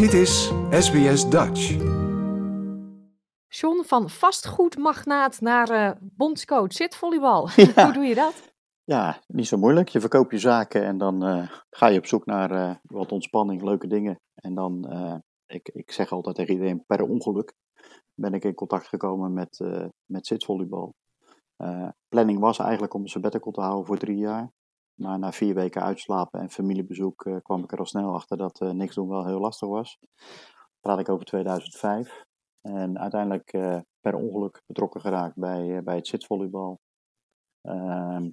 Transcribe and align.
Dit 0.00 0.12
is 0.12 0.52
SBS 0.70 1.30
Dutch. 1.30 1.68
John, 3.48 3.82
van 3.82 4.10
vastgoedmagnaat 4.10 5.40
naar 5.40 5.70
eh 5.70 5.90
bondscoach 6.00 6.72
zitvolleybal. 6.72 7.48
Ja. 7.56 7.84
Hoe 7.84 7.92
doe 7.92 8.04
je 8.04 8.14
dat? 8.14 8.54
Ja, 8.84 9.22
niet 9.26 9.46
zo 9.46 9.56
moeilijk. 9.56 9.88
Je 9.88 10.00
verkoopt 10.00 10.30
je 10.30 10.38
zaken 10.38 10.84
en 10.84 10.98
dan 10.98 11.24
eh, 11.24 11.50
ga 11.70 11.86
je 11.86 11.98
op 11.98 12.06
zoek 12.06 12.26
naar 12.26 12.50
eh, 12.50 12.74
wat 12.82 13.12
ontspanning, 13.12 13.62
leuke 13.62 13.86
dingen. 13.86 14.20
En 14.34 14.54
dan, 14.54 14.88
eh, 14.90 15.16
ik, 15.46 15.68
ik 15.68 15.92
zeg 15.92 16.12
altijd 16.12 16.36
tegen 16.36 16.52
iedereen, 16.52 16.84
per 16.86 17.02
ongeluk 17.02 17.52
ben 18.14 18.34
ik 18.34 18.44
in 18.44 18.54
contact 18.54 18.88
gekomen 18.88 19.32
met, 19.32 19.60
eh 19.60 19.86
met 20.06 20.26
zitvolleybal. 20.26 20.94
Eh, 21.56 21.88
planning 22.08 22.38
was 22.38 22.58
eigenlijk 22.58 22.94
om 22.94 23.02
een 23.02 23.08
sabbatical 23.08 23.52
te 23.52 23.60
houden 23.60 23.86
voor 23.86 23.98
drie 23.98 24.16
jaar. 24.16 24.50
Maar 25.00 25.18
na 25.18 25.32
vier 25.32 25.54
weken 25.54 25.82
uitslapen 25.82 26.40
en 26.40 26.50
familiebezoek 26.50 27.24
eh, 27.24 27.36
kwam 27.42 27.62
ik 27.62 27.72
er 27.72 27.78
al 27.78 27.86
snel 27.86 28.14
achter 28.14 28.36
dat 28.36 28.60
eh, 28.60 28.70
niks 28.70 28.94
doen 28.94 29.08
wel 29.08 29.26
heel 29.26 29.40
lastig 29.40 29.68
was. 29.68 29.98
Praat 30.80 30.98
ik 30.98 31.08
over 31.08 31.24
2005. 31.24 32.24
En 32.60 32.98
uiteindelijk 32.98 33.52
eh, 33.52 33.78
per 34.00 34.14
ongeluk 34.14 34.62
betrokken 34.66 35.00
geraakt 35.00 35.36
bij, 35.36 35.82
bij 35.82 35.96
het 35.96 36.06
zitvolleybal. 36.06 36.80
Ehm, 37.60 38.24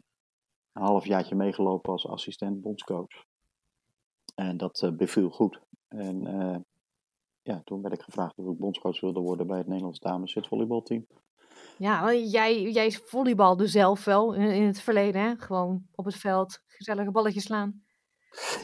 een 0.71 0.83
halfjaartje 0.83 1.35
meegelopen 1.35 1.91
als 1.91 2.07
assistent 2.07 2.61
bondscoach. 2.61 3.25
En 4.35 4.57
dat 4.57 4.91
beviel 4.97 5.29
goed. 5.29 5.61
En 5.87 6.21
ja, 7.41 7.61
toen 7.63 7.81
werd 7.81 7.93
ik 7.93 8.01
gevraagd 8.01 8.37
of 8.37 8.51
ik 8.51 8.57
bondscoach 8.57 8.99
wilde 8.99 9.19
worden 9.19 9.47
bij 9.47 9.57
het 9.57 9.67
Nederlands 9.67 9.99
dames 9.99 10.31
zitvolleybalteam. 10.31 11.07
Ja, 11.77 12.13
jij, 12.13 12.61
jij 12.61 12.91
volleybalde 12.91 13.67
zelf 13.67 14.05
wel 14.05 14.33
in, 14.33 14.51
in 14.51 14.65
het 14.65 14.81
verleden, 14.81 15.21
hè? 15.21 15.33
Gewoon 15.37 15.81
op 15.95 16.05
het 16.05 16.15
veld, 16.15 16.59
gezellige 16.67 17.11
balletjes 17.11 17.43
slaan. 17.43 17.85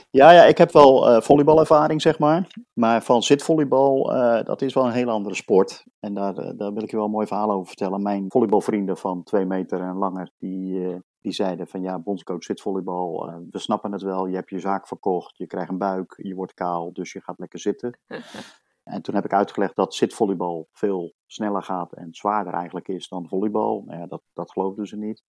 Ja, 0.10 0.32
ja, 0.32 0.44
ik 0.44 0.58
heb 0.58 0.72
wel 0.72 1.10
eh 1.10 1.22
volleybalervaring, 1.22 2.02
zeg 2.02 2.20
maar. 2.20 2.48
Maar 2.74 3.04
van 3.04 3.24
zitvolleybal, 3.24 4.14
eh, 4.14 4.46
dat 4.46 4.62
is 4.62 4.74
wel 4.74 4.86
een 4.86 4.92
hele 4.92 5.12
andere 5.12 5.36
sport. 5.36 5.86
En 6.00 6.14
daar, 6.14 6.38
eh, 6.38 6.58
daar 6.58 6.74
wil 6.74 6.84
ik 6.84 6.90
je 6.90 6.96
wel 6.96 7.06
een 7.06 7.12
mooi 7.12 7.28
verhaal 7.28 7.52
over 7.52 7.68
vertellen. 7.68 8.02
Mijn 8.02 8.26
volleybalvrienden 8.28 8.98
van 8.98 9.24
twee 9.24 9.46
meter 9.46 9.82
en 9.82 9.96
langer, 9.96 10.32
die, 10.38 10.88
eh, 10.88 10.96
die 11.22 11.32
zeiden 11.32 11.68
van 11.68 11.82
ja, 11.82 12.00
bondscoach 12.00 12.44
zitvolleybal, 12.44 13.32
we 13.52 13.60
snappen 13.60 13.92
het 13.92 14.02
wel. 14.02 14.26
Je 14.26 14.36
hebt 14.36 14.50
je 14.50 14.60
zaak 14.60 14.88
verkocht, 14.88 15.38
je 15.38 15.48
krijgt 15.48 15.70
een 15.70 15.78
buik, 15.78 16.14
je 16.24 16.36
wordt 16.36 16.54
kaal, 16.54 16.94
dus 16.94 17.12
je 17.12 17.22
gaat 17.22 17.40
lekker 17.40 17.60
zitten. 17.60 18.00
En 18.84 19.02
toen 19.02 19.16
heb 19.16 19.26
ik 19.26 19.34
uitgelegd 19.34 19.76
dat 19.76 19.94
zitvolleybal 19.94 20.68
veel 20.72 21.14
sneller 21.26 21.64
gaat 21.64 21.94
en 21.94 22.14
zwaarder 22.14 22.54
eigenlijk 22.54 22.88
is 22.88 23.08
dan 23.08 23.28
volleybal. 23.28 23.84
Nou 23.86 24.00
ja, 24.00 24.08
dat, 24.08 24.22
dat 24.34 24.52
geloofden 24.52 24.88
ze 24.88 24.98
niet. 24.98 25.24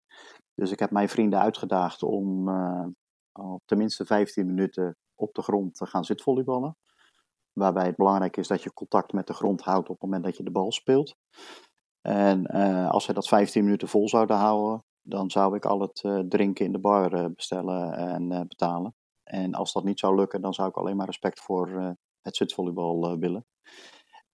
Dus 0.55 0.71
ik 0.71 0.79
heb 0.79 0.91
mijn 0.91 1.09
vrienden 1.09 1.41
uitgedaagd 1.41 2.03
om 2.03 2.49
eh, 2.49 2.87
al 3.33 3.61
tenminste 3.65 4.05
15 4.05 4.47
minuten 4.47 4.97
op 5.15 5.35
de 5.35 5.43
grond 5.43 5.75
te 5.75 5.87
gaan 5.87 6.05
zitvolleyballen. 6.05 6.77
Waarbij 7.53 7.87
het 7.87 7.97
belangrijk 7.97 8.37
is 8.37 8.49
dat 8.49 8.63
je 8.63 8.73
contact 8.73 9.13
met 9.13 9.27
de 9.27 9.35
grond 9.35 9.61
houdt 9.61 9.89
op 9.89 9.95
het 9.95 10.05
moment 10.05 10.25
dat 10.25 10.37
je 10.37 10.43
de 10.43 10.51
bal 10.51 10.73
speelt. 10.73 11.17
En 12.01 12.47
eh, 12.47 12.91
als 12.91 13.05
zij 13.05 13.15
dat 13.15 13.29
15 13.29 13.65
minuten 13.65 13.89
vol 13.89 14.09
zouden 14.09 14.37
houden, 14.37 14.85
dan 15.03 15.31
zou 15.31 15.57
ik 15.57 15.65
al 15.65 15.81
het 15.81 16.01
eh, 16.05 16.19
drinken 16.19 16.65
in 16.65 16.73
de 16.73 16.79
bar 16.79 17.33
bestellen 17.33 17.93
en 17.93 18.49
betalen. 18.49 18.95
En 19.23 19.55
als 19.55 19.73
dat 19.73 19.85
niet 19.85 19.99
zou 19.99 20.15
lukken, 20.15 20.41
dan 20.41 20.55
zou 20.55 20.69
ik 20.69 20.77
alleen 20.77 20.97
maar 20.97 21.07
respect 21.07 21.41
voor 21.41 21.97
het 22.25 22.37
zitvolleybal 22.37 23.11
eh, 23.11 23.19
willen. 23.19 23.47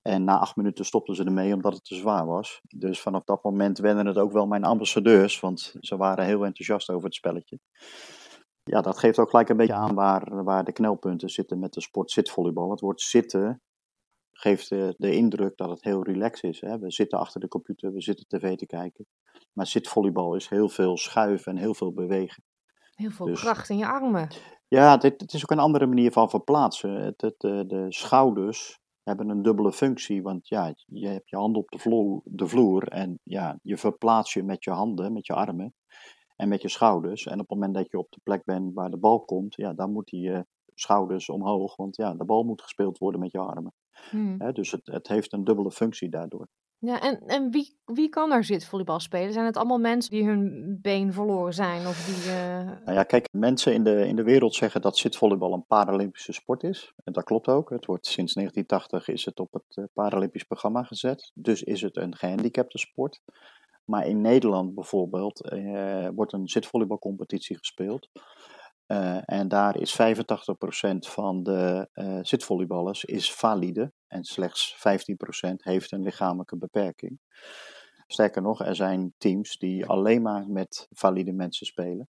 En 0.02 0.24
na 0.24 0.38
acht 0.38 0.56
minuten 0.56 0.84
stopten 0.84 1.14
ze 1.14 1.24
ermee 1.24 1.54
omdat 1.54 1.72
het 1.72 1.84
te 1.84 1.94
zwaar 1.94 2.26
was. 2.26 2.60
Dus 2.62 3.00
vanaf 3.00 3.24
dat 3.24 3.42
moment 3.42 3.78
werden 3.78 4.06
het 4.06 4.18
ook 4.18 4.32
wel 4.32 4.46
mijn 4.46 4.64
ambassadeurs, 4.64 5.40
want 5.40 5.74
ze 5.80 5.96
waren 5.96 6.24
heel 6.24 6.44
enthousiast 6.44 6.90
over 6.90 7.04
het 7.04 7.14
spelletje. 7.14 7.58
Ja, 8.62 8.80
dat 8.80 8.98
geeft 8.98 9.18
ook 9.18 9.30
gelijk 9.30 9.48
een 9.48 9.56
beetje 9.56 9.72
aan 9.72 9.94
waar, 9.94 10.44
waar 10.44 10.64
de 10.64 10.72
knelpunten 10.72 11.28
zitten 11.30 11.58
met 11.58 11.72
de 11.72 11.80
sport 11.80 12.10
zitvolleybal. 12.10 12.70
Het 12.70 12.80
woord 12.80 13.00
zitten 13.00 13.62
geeft 14.40 14.68
de, 14.68 14.94
de 14.96 15.14
indruk 15.14 15.56
dat 15.56 15.70
het 15.70 15.82
heel 15.82 16.02
relaxed 16.02 16.50
is. 16.50 16.60
Hè? 16.60 16.78
We 16.78 16.90
zitten 16.90 17.18
achter 17.18 17.40
de 17.40 17.48
computer, 17.48 17.92
we 17.92 18.00
zitten 18.02 18.26
tv 18.26 18.56
te 18.56 18.66
kijken. 18.66 19.06
Maar 19.52 19.66
zitvolleybal 19.66 20.34
is 20.34 20.48
heel 20.48 20.68
veel 20.68 20.96
schuiven 20.96 21.52
en 21.52 21.58
heel 21.58 21.74
veel 21.74 21.92
bewegen. 21.92 22.44
Heel 22.94 23.10
veel 23.10 23.26
Dus- 23.26 23.40
kracht 23.40 23.68
in 23.68 23.78
je 23.78 23.86
armen. 23.86 24.28
Ja, 24.70 24.96
dit, 24.96 25.20
het 25.20 25.32
is 25.32 25.42
ook 25.42 25.50
een 25.50 25.58
andere 25.58 25.86
manier 25.86 26.12
van 26.12 26.30
verplaatsen. 26.30 27.04
Het, 27.04 27.20
het, 27.20 27.44
eh, 27.44 27.60
de 27.66 27.86
schouders 27.88 28.78
hebben 29.02 29.28
een 29.28 29.42
dubbele 29.42 29.72
functie, 29.72 30.22
want 30.22 30.48
ja, 30.48 30.74
je 30.86 31.08
hebt 31.08 31.30
je 31.30 31.36
handen 31.36 31.62
op 31.62 31.68
de 31.68 31.78
vloer, 31.78 32.20
de 32.24 32.46
vloer 32.46 32.88
en 32.88 33.20
ja, 33.22 33.58
je 33.62 33.76
verplaatst 33.76 34.32
je 34.32 34.42
met 34.42 34.64
je 34.64 34.70
handen, 34.70 35.12
met 35.12 35.26
je 35.26 35.32
armen 35.32 35.74
en 36.36 36.48
met 36.48 36.62
je 36.62 36.68
schouders. 36.68 37.26
En 37.26 37.32
op 37.32 37.38
het 37.38 37.48
moment 37.48 37.74
dat 37.74 37.90
je 37.90 37.98
op 37.98 38.10
de 38.10 38.20
plek 38.22 38.44
bent 38.44 38.74
waar 38.74 38.90
de 38.90 38.98
bal 38.98 39.24
komt, 39.24 39.54
ja, 39.54 39.72
dan 39.72 39.92
moeten 39.92 40.18
je 40.18 40.46
schouders 40.74 41.28
omhoog, 41.28 41.76
want 41.76 41.96
ja, 41.96 42.14
de 42.14 42.24
bal 42.24 42.42
moet 42.42 42.62
gespeeld 42.62 42.98
worden 42.98 43.20
met 43.20 43.32
je 43.32 43.38
armen. 43.38 43.72
Hmm. 44.10 44.52
Dus 44.52 44.70
het, 44.70 44.86
het 44.86 45.08
heeft 45.08 45.32
een 45.32 45.44
dubbele 45.44 45.70
functie 45.70 46.08
daardoor. 46.08 46.48
Ja, 46.80 47.00
en, 47.00 47.20
en 47.26 47.50
wie, 47.50 47.78
wie 47.84 48.08
kan 48.08 48.32
er 48.32 48.44
zitvolleybal 48.44 49.00
spelen? 49.00 49.32
Zijn 49.32 49.44
het 49.46 49.56
allemaal 49.56 49.78
mensen 49.78 50.10
die 50.10 50.24
hun 50.24 50.78
been 50.82 51.12
verloren 51.12 51.54
zijn? 51.54 51.86
Of 51.86 52.06
die, 52.06 52.32
eh, 52.32 52.64
Nou 52.64 52.92
ja, 52.92 53.02
kijk, 53.02 53.28
mensen 53.32 53.74
in 53.74 53.84
de, 53.84 54.06
in 54.06 54.16
de 54.16 54.22
wereld 54.22 54.54
zeggen 54.54 54.80
dat 54.80 54.98
zitvolleybal 54.98 55.52
een 55.52 55.66
Paralympische 55.66 56.32
sport 56.32 56.62
is. 56.62 56.92
En 57.04 57.12
dat 57.12 57.24
klopt 57.24 57.48
ook. 57.48 57.70
Het 57.70 57.86
wordt 57.86 58.06
sinds 58.06 58.34
1980 58.34 59.14
is 59.14 59.24
het 59.24 59.40
op 59.40 59.52
het 59.52 59.76
eh, 59.76 59.84
Paralympisch 59.92 60.44
programma 60.44 60.82
gezet. 60.82 61.30
Dus 61.34 61.62
is 61.62 61.80
het 61.80 61.96
een 61.96 62.16
gehandicapte 62.16 62.78
sport. 62.78 63.20
Maar 63.84 64.06
in 64.06 64.20
Nederland 64.20 64.74
bijvoorbeeld 64.74 65.40
eh, 65.40 66.08
wordt 66.14 66.32
een 66.32 66.48
zitvolleybalcompetitie 66.48 67.56
gespeeld. 67.56 68.08
En 69.24 69.48
daar 69.48 69.80
is 69.80 70.00
85% 70.00 70.04
van 70.98 71.42
de 71.42 71.88
zitvolleyballers 72.22 73.04
is 73.04 73.34
valide. 73.34 73.92
En 74.10 74.24
slechts 74.24 74.76
15% 74.76 75.54
heeft 75.56 75.92
een 75.92 76.02
lichamelijke 76.02 76.56
beperking. 76.56 77.18
Sterker 78.06 78.42
nog, 78.42 78.60
er 78.60 78.76
zijn 78.76 79.14
teams 79.18 79.56
die 79.56 79.86
alleen 79.86 80.22
maar 80.22 80.48
met 80.48 80.86
valide 80.90 81.32
mensen 81.32 81.66
spelen. 81.66 82.08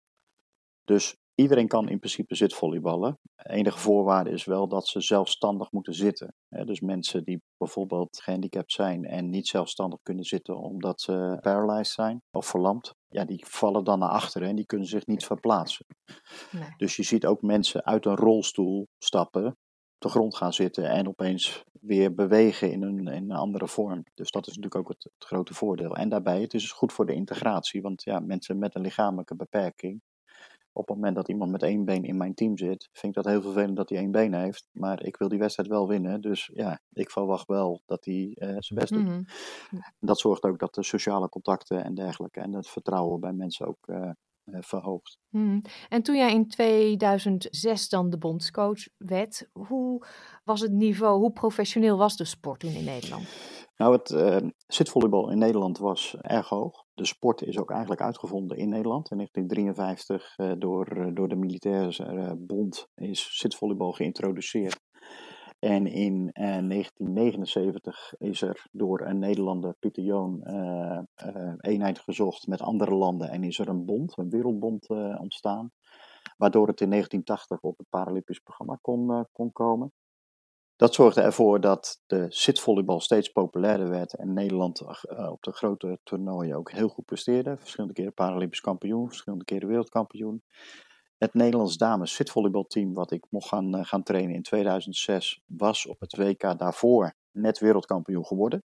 Dus 0.83 1.15
iedereen 1.35 1.67
kan 1.67 1.89
in 1.89 1.99
principe 1.99 2.35
zitvolleyballen. 2.35 3.19
Enige 3.35 3.77
voorwaarde 3.77 4.29
is 4.29 4.45
wel 4.45 4.67
dat 4.67 4.87
ze 4.87 5.01
zelfstandig 5.01 5.71
moeten 5.71 5.93
zitten. 5.93 6.33
Dus 6.49 6.79
mensen 6.79 7.23
die 7.23 7.41
bijvoorbeeld 7.57 8.21
gehandicapt 8.21 8.71
zijn 8.71 9.05
en 9.05 9.29
niet 9.29 9.47
zelfstandig 9.47 9.99
kunnen 10.01 10.23
zitten 10.23 10.57
omdat 10.57 11.01
ze 11.01 11.37
paralyzed 11.41 11.93
zijn 11.93 12.21
of 12.31 12.45
verlamd, 12.45 12.93
ja, 13.07 13.25
die 13.25 13.45
vallen 13.47 13.83
dan 13.83 13.99
naar 13.99 14.09
achteren 14.09 14.47
en 14.47 14.55
die 14.55 14.65
kunnen 14.65 14.87
zich 14.87 15.05
niet 15.05 15.25
verplaatsen. 15.25 15.85
nee. 16.51 16.73
Dus 16.77 16.95
je 16.95 17.03
ziet 17.03 17.25
ook 17.25 17.41
mensen 17.41 17.85
uit 17.85 18.05
een 18.05 18.15
rolstoel 18.15 18.87
stappen, 19.03 19.45
op 19.45 19.55
de 19.97 20.09
grond 20.09 20.35
gaan 20.35 20.53
zitten 20.53 20.89
en 20.89 21.07
opeens 21.07 21.63
weer 21.81 22.13
bewegen 22.13 22.71
in 22.71 22.81
een, 22.81 23.07
in 23.07 23.29
een 23.29 23.31
andere 23.31 23.67
vorm. 23.67 24.03
Dus 24.13 24.31
dat 24.31 24.47
is 24.47 24.55
natuurlijk 24.55 24.81
ook 24.81 24.87
het, 24.87 25.03
het 25.03 25.25
grote 25.25 25.53
voordeel. 25.53 25.95
En 25.95 26.09
daarbij, 26.09 26.41
het 26.41 26.53
is 26.53 26.61
dus 26.61 26.71
goed 26.71 26.93
voor 26.93 27.05
de 27.05 27.13
integratie, 27.13 27.81
want 27.81 28.03
ja, 28.03 28.19
mensen 28.19 28.59
met 28.59 28.75
een 28.75 28.81
lichamelijke 28.81 29.35
beperking, 29.35 30.01
op 30.73 30.87
het 30.87 30.95
moment 30.95 31.15
dat 31.15 31.29
iemand 31.29 31.51
met 31.51 31.63
één 31.63 31.85
been 31.85 32.03
in 32.03 32.17
mijn 32.17 32.33
team 32.33 32.57
zit, 32.57 32.89
vind 32.91 33.17
ik 33.17 33.23
dat 33.23 33.33
heel 33.33 33.41
vervelend 33.41 33.75
dat 33.75 33.89
hij 33.89 33.97
één 33.97 34.11
been 34.11 34.33
heeft. 34.33 34.67
Maar 34.71 35.03
ik 35.03 35.17
wil 35.17 35.27
die 35.27 35.39
wedstrijd 35.39 35.69
wel 35.69 35.87
winnen, 35.87 36.21
dus 36.21 36.49
ja, 36.53 36.79
ik 36.93 37.09
verwacht 37.09 37.47
wel 37.47 37.81
dat 37.85 38.05
hij 38.05 38.31
eh, 38.35 38.55
zijn 38.59 38.79
best 38.79 38.93
doet. 38.93 39.03
Mhm. 39.03 39.21
Dat 39.99 40.19
zorgt 40.19 40.43
ook 40.43 40.59
dat 40.59 40.75
de 40.75 40.83
sociale 40.83 41.29
contacten 41.29 41.83
en 41.83 41.95
dergelijke 41.95 42.39
en 42.39 42.53
het 42.53 42.67
vertrouwen 42.69 43.19
bij 43.19 43.33
mensen 43.33 43.67
ook 43.67 43.87
eh, 43.87 44.09
eh, 44.53 44.61
verhoogt. 44.61 45.17
Mhm. 45.29 45.59
En 45.89 46.01
toen 46.01 46.15
jij 46.15 46.33
in 46.33 46.47
2006 46.47 47.89
dan 47.89 48.09
de 48.09 48.17
bondscoach 48.17 48.87
werd, 48.97 49.49
hoe 49.51 50.05
was 50.43 50.61
het 50.61 50.71
niveau, 50.71 51.19
hoe 51.19 51.31
professioneel 51.31 51.97
was 51.97 52.15
de 52.15 52.25
sport 52.25 52.59
toen 52.59 52.73
in 52.73 52.83
Nederland? 52.83 53.27
Nou, 53.77 53.93
het 53.93 54.11
eh, 54.11 54.49
zitvolleybal 54.67 55.31
in 55.31 55.37
Nederland 55.37 55.77
was 55.77 56.15
erg 56.21 56.49
hoog. 56.49 56.85
De 56.93 57.05
sport 57.05 57.41
is 57.41 57.57
ook 57.57 57.71
eigenlijk 57.71 58.01
uitgevonden 58.01 58.57
in 58.57 58.69
Nederland. 58.69 59.11
In 59.11 59.17
1953 59.17 60.33
eh, 60.35 60.51
door, 60.57 61.11
door 61.13 61.27
de 61.27 61.35
Militaire 61.35 62.35
Bond 62.37 62.87
is 62.95 63.37
zitvolleybal 63.37 63.91
geïntroduceerd. 63.91 64.79
En 65.61 65.87
in 65.87 66.29
eh, 66.33 66.43
1979 66.43 68.13
is 68.17 68.41
er 68.41 68.65
door 68.71 69.01
een 69.01 69.19
Nederlander, 69.19 69.75
Pieter 69.79 70.03
Joon, 70.03 70.43
eh, 70.43 70.97
eh, 71.15 71.53
eenheid 71.59 71.99
gezocht 71.99 72.47
met 72.47 72.61
andere 72.61 72.93
landen. 72.93 73.29
En 73.29 73.43
is 73.43 73.59
er 73.59 73.67
een 73.67 73.85
bond, 73.85 74.17
een 74.17 74.29
wereldbond 74.29 74.89
eh, 74.89 75.17
ontstaan. 75.19 75.71
Waardoor 76.37 76.67
het 76.67 76.81
in 76.81 76.89
1980 76.89 77.61
op 77.61 77.77
het 77.77 77.89
Paralympisch 77.89 78.39
programma 78.39 78.77
kon, 78.81 79.11
eh, 79.11 79.21
kon 79.31 79.51
komen. 79.51 79.91
Dat 80.75 80.93
zorgde 80.93 81.21
ervoor 81.21 81.59
dat 81.59 82.01
de 82.05 82.25
zitvolleybal 82.29 82.99
steeds 82.99 83.29
populairder 83.29 83.89
werd 83.89 84.15
en 84.15 84.33
Nederland 84.33 84.81
eh, 84.81 85.31
op 85.31 85.43
de 85.43 85.51
grote 85.51 85.99
toernooien 86.03 86.57
ook 86.57 86.71
heel 86.71 86.87
goed 86.87 87.05
presteerde. 87.05 87.57
Verschillende 87.57 87.93
keren 87.93 88.13
Paralympisch 88.13 88.61
kampioen, 88.61 89.07
verschillende 89.07 89.45
keren 89.45 89.67
wereldkampioen. 89.67 90.43
Het 91.21 91.33
Nederlands 91.33 91.77
dames 91.77 92.15
zitvolleybalteam 92.15 92.93
wat 92.93 93.11
ik 93.11 93.25
mocht 93.29 93.47
gaan, 93.47 93.75
eh, 93.75 93.85
gaan 93.85 94.03
trainen 94.03 94.35
in 94.35 94.41
2006 94.41 95.41
was 95.45 95.87
op 95.87 95.99
het 95.99 96.15
WK 96.15 96.57
daarvoor 96.59 97.13
net 97.31 97.59
wereldkampioen 97.59 98.25
geworden. 98.25 98.63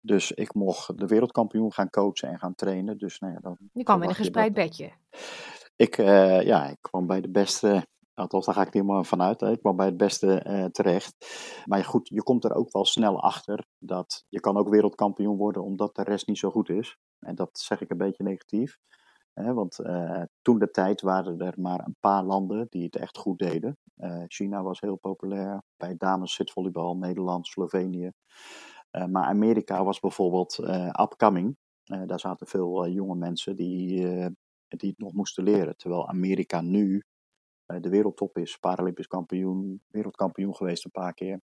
Dus 0.00 0.32
ik 0.32 0.54
mocht 0.54 0.98
de 0.98 1.06
wereldkampioen 1.06 1.72
gaan 1.72 1.90
coachen 1.90 2.28
en 2.28 2.38
gaan 2.38 2.54
trainen. 2.54 2.98
Dus 2.98 3.18
nou 3.18 3.32
ja, 3.32 3.38
dan 3.40 3.56
Je 3.72 3.82
kwam 3.82 4.02
in 4.02 4.08
een 4.08 4.14
gespreid 4.14 4.54
bedje. 4.54 4.90
ik, 5.76 5.98
eh, 5.98 6.42
ja, 6.42 6.66
ik 6.66 6.78
kwam 6.80 7.06
bij 7.06 7.20
de 7.20 7.30
beste 7.30 7.86
Althans, 8.14 8.46
daar 8.46 8.54
ga 8.54 8.60
ik 8.60 8.66
niet 8.66 8.82
helemaal 8.82 9.04
vanuit. 9.04 9.42
Ik 9.42 9.60
kwam 9.60 9.76
bij 9.76 9.86
het 9.86 9.96
beste 9.96 10.44
uh, 10.46 10.64
terecht. 10.64 11.14
Maar 11.64 11.84
goed, 11.84 12.08
je 12.08 12.22
komt 12.22 12.44
er 12.44 12.54
ook 12.54 12.72
wel 12.72 12.84
snel 12.84 13.22
achter 13.22 13.66
dat 13.78 14.24
je 14.28 14.40
kan 14.40 14.56
ook 14.56 14.68
wereldkampioen 14.68 15.36
worden 15.36 15.62
omdat 15.62 15.94
de 15.94 16.02
rest 16.02 16.26
niet 16.26 16.38
zo 16.38 16.50
goed 16.50 16.68
is. 16.68 16.96
En 17.18 17.34
dat 17.34 17.58
zeg 17.58 17.80
ik 17.80 17.90
een 17.90 17.96
beetje 17.96 18.24
negatief. 18.24 18.78
Want 19.44 19.80
uh, 19.80 20.22
toen 20.42 20.58
de 20.58 20.70
tijd 20.70 21.00
waren 21.00 21.40
er 21.40 21.54
maar 21.56 21.86
een 21.86 21.96
paar 22.00 22.24
landen 22.24 22.66
die 22.70 22.84
het 22.84 22.96
echt 22.96 23.18
goed 23.18 23.38
deden. 23.38 23.76
Uh, 23.96 24.22
China 24.26 24.62
was 24.62 24.80
heel 24.80 24.96
populair 24.96 25.62
bij 25.76 25.94
dames 25.96 26.34
zitvolleybal, 26.34 26.96
Nederland, 26.96 27.46
Slovenië. 27.46 28.10
maar 28.90 29.24
Amerika 29.24 29.84
was 29.84 30.00
bijvoorbeeld 30.00 30.58
upcoming. 31.00 31.56
daar 32.06 32.20
zaten 32.20 32.46
veel 32.46 32.88
jonge 32.88 33.14
mensen 33.14 33.56
die, 33.56 34.00
die 34.68 34.90
het 34.90 34.98
nog 34.98 35.12
moesten 35.12 35.44
leren. 35.44 35.76
Terwijl 35.76 36.08
Amerika 36.08 36.60
nu 36.60 37.02
de 37.66 37.88
wereldtop 37.88 38.38
is, 38.38 38.56
Paralympisch 38.56 39.06
kampioen, 39.06 39.82
wereldkampioen 39.88 40.56
geweest 40.56 40.84
een 40.84 40.90
paar 40.90 41.14
keer. 41.14 41.40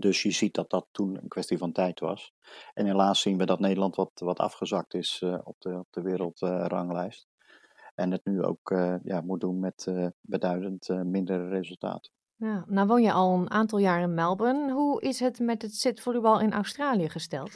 Dus 0.00 0.22
je 0.22 0.30
ziet 0.30 0.54
dat 0.54 0.70
dat 0.70 0.86
toen 0.90 1.18
een 1.22 1.28
kwestie 1.28 1.58
van 1.58 1.72
tijd 1.72 2.00
was. 2.00 2.32
En 2.74 2.86
helaas 2.86 3.20
zien 3.20 3.38
we 3.38 3.44
dat 3.44 3.60
Nederland 3.60 3.96
wat, 3.96 4.10
wat 4.14 4.38
afgezakt 4.38 4.94
is 4.94 5.20
uh, 5.24 5.38
op, 5.44 5.56
de, 5.58 5.78
op 5.78 5.86
de 5.90 6.02
wereldranglijst. 6.02 7.28
en 7.94 8.10
het 8.10 8.24
nu 8.24 8.42
ook 8.42 8.70
uh, 8.70 8.94
ja, 9.02 9.20
moet 9.20 9.40
doen 9.40 9.60
met 9.60 9.86
uh, 9.88 10.06
beduidend 10.20 10.88
minder 10.88 11.48
resultaten. 11.48 12.12
Ja, 12.36 12.64
nou 12.66 12.86
woon 12.86 13.02
je 13.02 13.12
al 13.12 13.34
een 13.34 13.50
aantal 13.50 13.78
jaar 13.78 14.00
in 14.00 14.14
Melbourne. 14.14 14.72
Hoe 14.72 15.02
is 15.02 15.20
het 15.20 15.38
met 15.38 15.62
het 15.62 15.74
zitvolleybal 15.74 16.40
in 16.40 16.52
Australië 16.52 17.08
gesteld? 17.08 17.50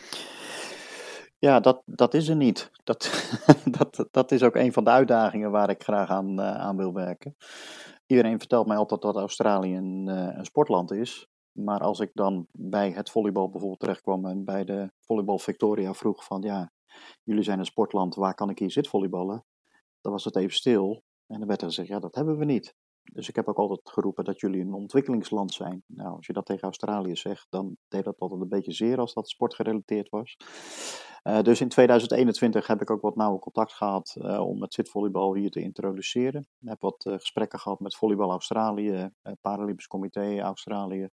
Ja, 1.38 1.61
dat, 1.61 1.82
dat 1.85 2.14
is 2.14 2.29
er 2.29 2.37
niet. 2.37 2.70
Dat, 2.85 3.31
dat, 3.79 4.08
dat 4.11 4.32
is 4.32 4.43
ook 4.43 4.55
een 4.55 4.73
van 4.73 4.85
de 4.85 4.90
uitdagingen 4.90 5.50
waar 5.50 5.70
ik 5.70 5.82
graag 5.82 6.08
aan, 6.08 6.40
uh, 6.40 6.55
aan 6.55 6.76
wil 6.76 6.93
werken. 6.93 7.37
Iedereen 8.06 8.38
vertelt 8.38 8.67
mij 8.67 8.76
altijd 8.76 9.02
dat 9.02 9.17
Australië 9.17 9.76
een, 9.76 10.06
uh, 10.08 10.37
een, 10.37 10.44
sportland 10.44 10.93
is. 10.93 11.29
Maar 11.55 11.81
als 11.81 12.01
ik 12.01 12.11
dan 12.15 12.47
bij 12.53 12.91
het 12.91 13.11
volleybal 13.11 13.49
bijvoorbeeld 13.49 13.81
terechtkwam 13.81 14.27
en 14.27 14.45
bij 14.45 14.65
de 14.65 14.93
Volleybal 15.01 15.39
Victoria 15.39 15.95
vroeg 15.95 16.25
van 16.25 16.43
ja, 16.43 16.73
jullie 17.23 17.43
zijn 17.43 17.59
een 17.59 17.65
sportland, 17.65 18.15
waar 18.15 18.35
kan 18.35 18.51
ik 18.51 18.59
hier 18.59 18.71
zitvolleyballen? 18.71 19.45
Dan 20.01 20.12
was 20.12 20.25
het 20.25 20.37
even 20.37 20.55
stil 20.55 21.03
en 21.27 21.39
dan 21.39 21.49
werd 21.49 21.61
er 21.61 21.67
gezegd 21.67 21.89
ja, 21.89 21.99
dat 21.99 22.15
hebben 22.15 22.39
we 22.39 22.45
niet. 22.45 22.75
Dus 23.12 23.29
ik 23.29 23.37
heb 23.37 23.49
ook 23.49 23.59
altijd 23.59 23.81
geroepen 23.91 24.25
dat 24.25 24.41
jullie 24.41 24.61
een 24.61 24.73
ontwikkelingsland 24.73 25.53
zijn. 25.53 25.83
Nou, 25.87 26.17
als 26.17 26.27
je 26.27 26.33
dat 26.33 26.47
tegen 26.47 26.62
Australië 26.62 27.17
zegt, 27.17 27.47
dan 27.51 27.77
deed 27.89 28.05
dat 28.05 28.19
altijd 28.19 28.41
een 28.41 28.49
beetje 28.49 28.73
zeer 28.73 28.99
als 28.99 29.15
dat 29.15 29.29
sportgerelateerd 29.29 30.09
was. 30.09 30.37
Uh, 31.25 31.43
dus 31.43 31.61
in 31.61 31.69
2021 31.69 32.67
heb 32.67 32.81
ik 32.81 32.91
ook 32.91 33.00
wat 33.00 33.17
nauwe 33.17 33.39
contact 33.39 33.73
gehad 33.73 34.17
uh, 34.19 34.41
om 34.41 34.62
het 34.62 34.75
zitvolleybal 34.75 35.35
hier 35.35 35.50
te 35.50 35.61
introduceren. 35.61 36.47
Ik 36.61 36.69
heb 36.69 36.81
wat 36.81 37.05
uh, 37.09 37.15
gesprekken 37.15 37.59
gehad 37.59 37.81
met 37.81 37.97
Volleybal 37.97 38.31
Australië, 38.31 39.11
Paralympisch 39.41 39.87
Comité 39.87 40.41
Australië, 40.41 41.09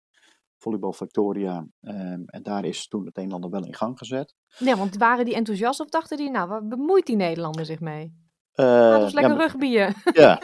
Volleybal 0.61 0.93
Victoria. 0.93 1.67
Ehm, 1.81 2.23
en 2.27 2.43
daar 2.43 2.65
is 2.65 2.89
toen 2.89 3.07
het 3.07 3.17
een 3.17 3.25
en 3.25 3.33
ander 3.33 3.51
wel 3.51 3.65
in 3.65 3.75
gang 3.75 3.99
gezet. 3.99 4.35
Ja, 4.59 4.77
want 4.77 4.97
waren 4.97 5.25
die 5.25 5.35
enthousiast 5.35 5.81
of 5.81 5.89
dachten 5.89 6.17
die, 6.17 6.31
nou, 6.31 6.49
waar 6.49 6.67
bemoeit 6.67 7.07
die 7.07 7.17
Nederlander 7.17 7.65
zich 7.65 7.81
mee? 7.81 8.19
Laat 8.53 9.03
ons 9.03 9.12
lekker 9.12 9.33
ja, 9.33 9.39
rugbyen. 9.39 9.95
Ja, 10.12 10.41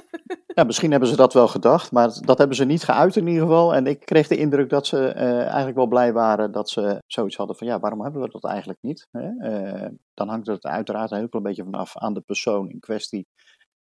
Ja, 0.57 0.65
misschien 0.65 0.91
hebben 0.91 1.09
ze 1.09 1.17
dat 1.17 1.33
wel 1.33 1.49
gedacht, 1.49 1.93
maar 1.93 2.19
dat 2.21 2.39
hebben 2.39 2.57
ze 2.57 2.65
niet 2.65 2.85
geuit 2.85 3.17
in 3.17 3.27
ieder 3.27 3.43
geval. 3.43 3.75
En 3.75 3.87
ik 3.87 4.01
kreeg 4.01 4.29
de 4.29 4.37
indruk 4.37 4.71
dat 4.71 4.87
ze 4.87 4.97
uh, 4.97 5.41
eigenlijk 5.41 5.77
wel 5.77 5.87
blij 5.87 6.13
waren 6.13 6.53
dat 6.53 6.71
ze 6.71 7.03
zoiets 7.07 7.37
hadden 7.37 7.57
van 7.57 7.67
ja, 7.67 7.81
waarom 7.81 8.03
hebben 8.03 8.23
we 8.23 8.29
dat 8.29 8.45
eigenlijk 8.45 8.79
niet? 8.83 9.09
Hè? 9.11 9.31
Uh, 9.31 9.89
dan 10.15 10.29
hangt 10.29 10.47
het 10.47 10.65
uiteraard 10.65 11.11
een 11.11 11.19
heel 11.19 11.29
klein 11.29 11.45
beetje 11.45 11.65
vanaf 11.65 11.97
aan 11.97 12.15
de 12.15 12.21
persoon 12.21 12.71
in 12.71 12.81
kwestie 12.81 13.27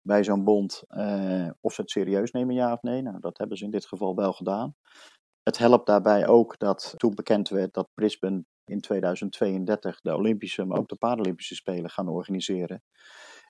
bij 0.00 0.24
zo'n 0.24 0.44
bond 0.44 0.82
uh, 0.88 1.50
of 1.60 1.72
ze 1.72 1.80
het 1.80 1.90
serieus 1.90 2.30
nemen, 2.30 2.54
ja 2.54 2.72
of 2.72 2.82
nee. 2.82 3.02
Nou, 3.02 3.20
dat 3.20 3.38
hebben 3.38 3.56
ze 3.56 3.64
in 3.64 3.70
dit 3.70 3.86
geval 3.86 4.14
wel 4.14 4.32
gedaan. 4.32 4.74
Het 5.44 5.58
helpt 5.58 5.86
daarbij 5.86 6.26
ook 6.26 6.58
dat 6.58 6.94
toen 6.96 7.14
bekend 7.14 7.48
werd 7.48 7.74
dat 7.74 7.88
Brisbane 7.94 8.44
in 8.64 8.80
2032 8.80 10.00
de 10.00 10.14
Olympische, 10.14 10.64
maar 10.64 10.78
ook 10.78 10.88
de 10.88 10.96
Paralympische 10.96 11.54
Spelen 11.54 11.90
gaan 11.90 12.08
organiseren. 12.08 12.82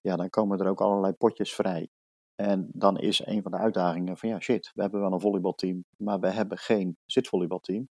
Ja, 0.03 0.17
dan 0.17 0.31
komen 0.31 0.59
er 0.59 0.69
ook 0.69 0.81
allerlei 0.81 1.13
potjes 1.13 1.55
vrij. 1.55 1.89
En 2.35 2.69
dan 2.73 2.99
is 2.99 3.27
een 3.27 3.43
van 3.43 3.51
de 3.51 3.57
uitdagingen 3.57 4.17
van 4.17 4.29
ja, 4.29 4.41
shit, 4.41 4.71
we 4.75 4.83
hebben 4.83 5.01
wel 5.01 5.13
een 5.13 5.21
volleybalteam, 5.21 5.85
maar 5.97 6.21
we 6.21 6.31
hebben 6.31 6.59
geen 6.59 6.97
zitvolleybalteam. 7.07 7.89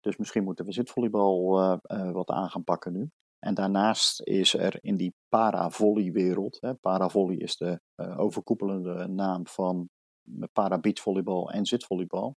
Dus 0.00 0.16
misschien 0.16 0.44
moeten 0.44 0.64
we 0.64 0.72
zitvolleybal 0.72 1.60
uh, 1.60 1.76
uh, 1.82 2.10
wat 2.12 2.30
aan 2.30 2.50
gaan 2.50 2.64
pakken 2.64 2.92
nu. 2.92 3.10
En 3.38 3.54
daarnaast 3.54 4.22
is 4.22 4.54
er 4.54 4.78
in 4.80 4.96
die 4.96 5.14
paravolleywereld, 5.28 6.60
paravolley 6.80 7.36
is 7.36 7.56
de 7.56 7.80
uh, 7.96 8.18
overkoepelende 8.18 9.06
naam 9.06 9.46
van 9.46 9.88
para-beachvolleybal 10.52 11.50
en 11.50 11.66
zitvolleybal. 11.66 12.36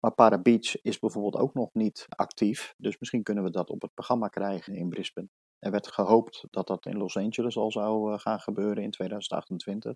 Maar 0.00 0.14
para-beach 0.14 0.82
is 0.82 0.98
bijvoorbeeld 0.98 1.36
ook 1.36 1.54
nog 1.54 1.68
niet 1.72 2.06
actief, 2.08 2.74
dus 2.76 2.98
misschien 2.98 3.22
kunnen 3.22 3.44
we 3.44 3.50
dat 3.50 3.70
op 3.70 3.82
het 3.82 3.94
programma 3.94 4.28
krijgen 4.28 4.74
in 4.74 4.88
Brisbane. 4.88 5.28
Er 5.58 5.70
werd 5.70 5.92
gehoopt 5.92 6.46
dat 6.50 6.66
dat 6.66 6.86
in 6.86 6.96
Los 6.96 7.16
Angeles 7.16 7.56
al 7.56 7.70
zou 7.70 8.12
uh, 8.12 8.18
gaan 8.18 8.40
gebeuren 8.40 8.82
in 8.82 8.90
2028. 8.90 9.94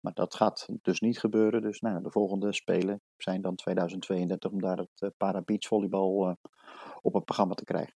Maar 0.00 0.12
dat 0.12 0.34
gaat 0.34 0.68
dus 0.82 1.00
niet 1.00 1.18
gebeuren. 1.18 1.62
Dus 1.62 1.80
nou, 1.80 2.02
de 2.02 2.10
volgende 2.10 2.52
Spelen 2.52 3.00
zijn 3.16 3.42
dan 3.42 3.54
2032 3.54 4.50
om 4.50 4.60
daar 4.60 4.76
het 4.76 5.00
uh, 5.00 5.10
para 5.16 5.42
beachvolleybal 5.42 6.28
uh, 6.28 6.34
op 7.00 7.14
het 7.14 7.24
programma 7.24 7.54
te 7.54 7.64
krijgen. 7.64 7.94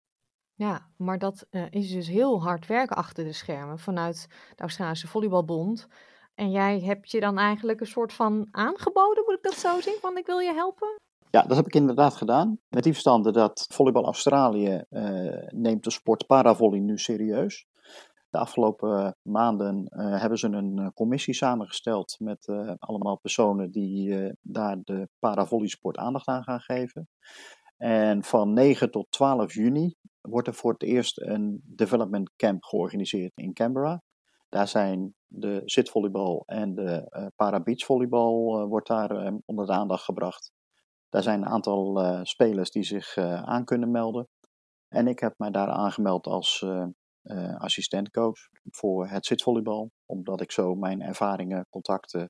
Ja, 0.56 0.92
maar 0.98 1.19
dat 1.19 1.48
is 1.69 1.92
dus 1.92 2.07
heel 2.07 2.44
hard 2.44 2.68
werken 2.68 2.95
achter 2.95 3.24
de 3.24 3.34
schermen 3.34 3.80
vanuit 3.80 4.28
de 4.56 4.62
Australische 4.62 5.07
Volleybalbond. 5.07 5.88
En 6.35 6.51
jij 6.51 6.80
hebt 6.80 7.12
je 7.12 7.19
dan 7.19 7.38
eigenlijk 7.38 7.80
een 7.80 7.85
soort 7.85 8.13
van 8.13 8.47
aangeboden, 8.51 9.24
moet 9.25 9.38
ik 9.38 9.44
dat 9.44 9.53
zo 9.53 9.81
zien? 9.81 9.97
Van 10.01 10.18
ik 10.18 10.25
wil 10.25 10.39
je 10.39 10.53
helpen? 10.53 11.01
Ja, 11.30 11.41
dat 11.41 11.57
heb 11.57 11.65
ik 11.65 11.75
inderdaad 11.75 12.15
gedaan. 12.15 12.59
Met 12.69 12.83
die 12.83 12.91
verstande 12.91 13.31
dat 13.31 13.65
Volleybal 13.69 14.06
Australië 14.06 14.83
uh, 14.89 15.47
neemt 15.47 15.83
de 15.83 15.91
sport 15.91 16.25
paravolley 16.25 16.80
nu 16.80 16.97
serieus. 16.97 17.65
De 18.30 18.38
afgelopen 18.38 19.15
maanden 19.21 19.88
uh, 19.89 20.19
hebben 20.19 20.39
ze 20.39 20.47
een 20.47 20.80
eh, 20.80 20.88
commissie 20.94 21.33
samengesteld 21.33 22.15
met 22.19 22.47
allemaal 22.80 23.19
personen 23.19 23.71
die 23.71 24.31
daar 24.41 24.77
de 24.83 25.09
paravolleysport 25.19 25.97
aandacht 25.97 26.27
aan 26.27 26.44
gaan 26.44 26.62
geven. 26.62 27.07
En 27.77 28.24
van 28.24 28.53
9 28.53 28.91
tot 28.91 29.06
12 29.09 29.53
juni 29.53 29.95
wordt 30.21 30.47
er 30.47 30.53
voor 30.53 30.71
het 30.71 30.83
eerst 30.83 31.21
een 31.21 31.62
development 31.65 32.31
camp 32.35 32.63
georganiseerd 32.63 33.31
in 33.35 33.53
Canberra. 33.53 34.01
Daar 34.50 34.68
zijn 34.68 35.13
de 35.35 35.62
zitvolleybal 35.65 36.44
en 36.45 36.75
de 36.75 37.07
uh, 37.09 37.25
para-beachvolleybal 37.35 38.68
wordt 38.68 38.87
daar 38.87 39.33
onder 39.45 39.66
de 39.66 39.71
aandacht 39.71 40.04
gebracht. 40.04 40.52
Daar 41.09 41.23
zijn 41.23 41.42
een 41.42 41.47
aantal 41.47 42.04
uh, 42.04 42.19
spelers 42.23 42.71
die 42.71 42.83
zich 42.83 43.18
aan 43.18 43.66
kunnen 43.66 43.92
melden. 43.92 44.28
En 44.87 45.07
ik 45.07 45.19
heb 45.19 45.33
mij 45.37 45.52
daar 45.52 45.69
aangemeld 45.69 46.28
als 46.28 46.66
assistentcoach 47.57 48.37
voor 48.69 49.07
het 49.07 49.25
zitvolleybal. 49.25 49.92
Omdat 50.06 50.42
ik 50.42 50.52
zo 50.52 50.75
mijn 50.75 51.02
ervaringen, 51.02 51.68
contacten, 51.69 52.30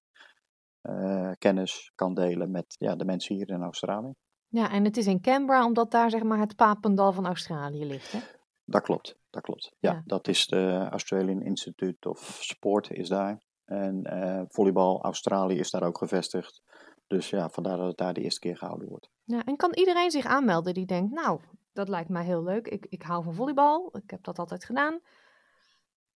kennis 1.38 1.91
kan 1.95 2.13
delen 2.13 2.51
met 2.51 2.65
ja, 2.67 2.95
de 2.95 3.05
mensen 3.05 3.36
hier 3.36 3.50
in 3.50 3.62
Australië. 3.62 4.13
Ja, 4.48 4.72
en 4.72 4.83
het 4.83 4.98
is 4.98 5.07
in 5.07 5.22
Canberra 5.22 5.65
omdat 5.65 5.91
daar 5.91 6.10
zeg 6.10 6.24
maar 6.24 6.39
het 6.39 6.55
papendal 6.55 7.12
van 7.12 7.25
Australië 7.25 7.86
ligt, 7.86 8.12
hè? 8.12 8.19
Dat 8.65 8.82
klopt, 8.82 9.17
dat 9.29 9.41
klopt. 9.41 9.74
Ja, 9.79 9.91
ja. 9.91 10.03
dat 10.05 10.27
is 10.27 10.48
de 10.48 10.88
Australian 10.89 11.41
Institute 11.41 12.10
of 12.10 12.38
Sport 12.41 12.91
is 12.91 13.10
daar. 13.10 13.41
En 13.65 14.48
volleybal 14.50 15.01
Australië 15.01 15.60
is 15.60 15.72
daar 15.72 15.84
ook 15.84 15.98
gevestigd. 15.98 16.62
Dus 17.08 17.29
ja, 17.29 17.50
vandaar 17.50 17.77
dat 17.77 17.88
het 17.88 17.98
daar 17.98 18.13
de 18.13 18.22
eerste 18.22 18.39
keer 18.39 18.58
gehouden 18.58 18.89
wordt. 18.89 19.10
Ja, 19.24 19.43
en 19.43 19.55
kan 19.55 19.74
iedereen 19.74 20.12
zich 20.12 20.25
aanmelden 20.25 20.74
die 20.74 20.86
denkt, 20.86 21.13
nou, 21.13 21.39
dat 21.74 21.89
lijkt 21.89 22.10
mij 22.10 22.24
heel 22.24 22.43
leuk. 22.43 22.67
Ik, 22.67 22.86
ik 22.89 23.01
hou 23.01 23.24
van 23.24 23.34
volleybal, 23.34 23.98
ik 23.98 24.10
heb 24.10 24.24
dat 24.24 24.39
altijd 24.39 24.65
gedaan. 24.65 25.00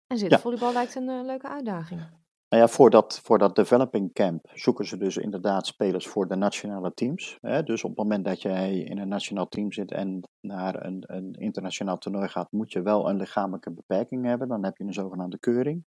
En 0.08 0.18
zit 0.18 0.32
ja. 0.32 0.39
volleybal 0.39 0.74
lijkt 0.74 0.96
een 0.96 1.10
uh, 1.10 1.25
leuke 1.25 1.48
uitdaging. 1.48 2.01
Nou 2.50 2.62
ja, 2.63 2.68
voor 2.68 2.89
dat, 2.89 3.20
voor 3.24 3.38
dat 3.38 3.56
developing 3.56 4.13
camp 4.13 4.50
zoeken 4.54 4.86
ze 4.86 4.98
dus 4.98 5.18
inderdaad 5.18 5.68
spelers 5.68 6.08
voor 6.08 6.27
de 6.27 6.36
nationale 6.36 6.94
teams. 6.94 7.38
Hè? 7.42 7.63
Dus 7.63 7.84
op 7.84 7.89
het 7.89 8.00
moment 8.00 8.25
dat 8.25 8.42
jij 8.42 8.77
in 8.77 8.98
een 8.98 9.08
nationaal 9.08 9.48
team 9.48 9.72
zit 9.72 9.92
en 9.92 10.30
naar 10.42 10.86
een, 10.86 11.04
een 11.06 11.34
internationaal 11.34 11.98
toernooi 11.98 12.27
gaat, 12.27 12.51
moet 12.51 12.72
je 12.72 12.82
wel 12.82 13.10
een 13.10 13.18
lichamelijke 13.18 13.72
beperking 13.72 14.25
hebben. 14.25 14.48
Dan 14.48 14.63
heb 14.63 14.77
je 14.77 14.84
een 14.84 14.94
zogenaamde 14.94 15.39
keuring. 15.39 15.86